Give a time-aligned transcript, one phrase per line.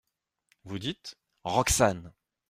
[0.65, 1.15] Vous dites?…
[1.43, 2.11] ROXANE.